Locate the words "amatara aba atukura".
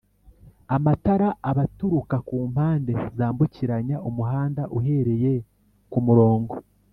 0.75-2.17